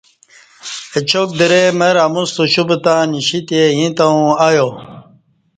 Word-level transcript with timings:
اچاک 0.97 1.29
درئ 1.39 1.65
مر 1.79 1.95
اموستہ 2.05 2.39
اُوشُپ 2.43 2.69
تہ 2.83 2.93
نشتی 3.11 3.59
ییں 3.77 3.91
تاوں 3.97 4.27
ایا 4.45 4.65